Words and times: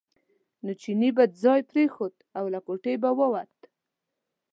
نو 0.63 0.71
چیني 0.81 1.09
به 1.17 1.23
ځای 1.43 1.61
پرېښود 1.71 2.15
او 2.37 2.45
له 2.53 2.59
کوټې 2.65 2.93
به 3.01 3.09
ووت. 3.17 3.55